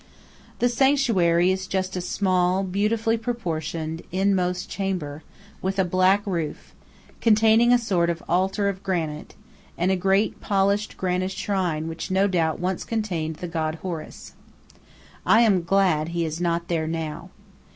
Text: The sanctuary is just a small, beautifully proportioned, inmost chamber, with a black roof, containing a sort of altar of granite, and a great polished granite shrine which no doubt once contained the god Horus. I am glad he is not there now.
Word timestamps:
The 0.57 0.67
sanctuary 0.67 1.51
is 1.51 1.67
just 1.67 1.95
a 1.95 2.01
small, 2.01 2.63
beautifully 2.63 3.17
proportioned, 3.17 4.01
inmost 4.11 4.67
chamber, 4.67 5.21
with 5.61 5.77
a 5.77 5.85
black 5.85 6.25
roof, 6.25 6.73
containing 7.21 7.71
a 7.71 7.77
sort 7.77 8.09
of 8.09 8.23
altar 8.27 8.67
of 8.67 8.81
granite, 8.81 9.35
and 9.77 9.91
a 9.91 9.95
great 9.95 10.39
polished 10.41 10.97
granite 10.97 11.33
shrine 11.33 11.87
which 11.87 12.09
no 12.09 12.25
doubt 12.27 12.59
once 12.59 12.83
contained 12.83 13.35
the 13.35 13.47
god 13.47 13.75
Horus. 13.83 14.33
I 15.23 15.41
am 15.41 15.61
glad 15.61 16.07
he 16.09 16.25
is 16.25 16.41
not 16.41 16.67
there 16.67 16.87
now. 16.87 17.29